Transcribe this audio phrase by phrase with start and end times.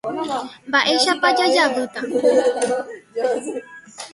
[0.67, 2.01] Mba'éichapa jajevýta.